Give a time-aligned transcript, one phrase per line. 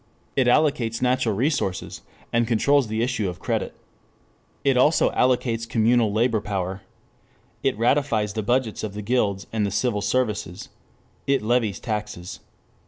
[0.35, 2.01] It allocates natural resources,
[2.33, 3.75] and controls the issue of credit.
[4.63, 6.81] It also "allocates communal labor power."
[7.61, 10.69] It ratifies the budgets of the guilds and the civil services.
[11.27, 12.39] It levies taxes.